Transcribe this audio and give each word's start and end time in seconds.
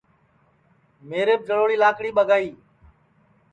میریپ 1.09 1.41
جݪوݪی 1.47 1.75
لاکڑی 1.81 2.11
ٻگائی 2.17 2.49